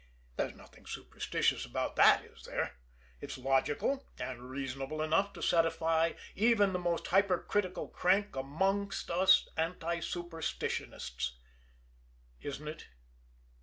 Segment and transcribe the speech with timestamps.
[0.35, 2.79] There's nothing superstitious about that, is there?
[3.19, 9.99] It's logical and reasonable enough to satisfy even the most hypercritical crank amongst us anti
[9.99, 11.33] superstitionists
[12.41, 12.87] isn't it?